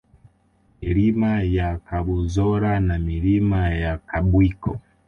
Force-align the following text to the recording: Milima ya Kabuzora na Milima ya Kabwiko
Milima 0.81 1.41
ya 1.43 1.77
Kabuzora 1.77 2.79
na 2.79 2.99
Milima 2.99 3.69
ya 3.69 3.97
Kabwiko 3.97 4.79